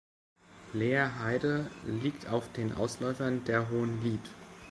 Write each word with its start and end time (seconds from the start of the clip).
Leherheide 0.73 1.69
liegt 1.85 2.25
auf 2.27 2.51
den 2.53 2.73
Ausläufern 2.73 3.43
der 3.45 3.69
Hohen 3.69 4.01
Lieth. 4.03 4.31